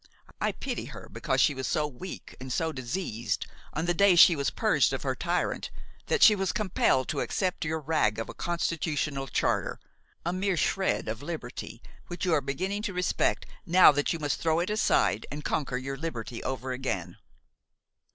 I 0.41 0.51
pity 0.51 0.85
her 0.85 1.07
because 1.11 1.39
she 1.39 1.53
was 1.53 1.67
so 1.67 1.85
weak 1.85 2.35
and 2.39 2.51
so 2.51 2.71
diseased, 2.71 3.45
on 3.73 3.85
the 3.85 3.93
day 3.93 4.15
she 4.15 4.35
was 4.35 4.49
purged 4.49 4.93
of 4.93 5.03
her 5.03 5.13
tyrant, 5.13 5.69
that 6.07 6.23
she 6.23 6.33
was 6.33 6.51
compelled 6.51 7.07
to 7.09 7.19
accept 7.21 7.65
your 7.65 7.79
rag 7.79 8.17
of 8.17 8.27
a 8.27 8.33
constitutional 8.33 9.27
Charter, 9.27 9.79
a 10.25 10.33
mere 10.33 10.57
shred 10.57 11.07
of 11.07 11.21
liberty 11.21 11.83
which 12.07 12.25
you 12.25 12.33
are 12.33 12.41
beginning 12.41 12.81
to 12.81 12.93
respect 12.93 13.45
now 13.63 13.91
that 13.91 14.11
you 14.11 14.17
must 14.17 14.39
throw 14.39 14.59
it 14.59 14.71
aside 14.71 15.27
and 15.31 15.43
conquer 15.45 15.77
your 15.77 15.97
liberty 15.97 16.41
over 16.43 16.71
again." 16.71 17.17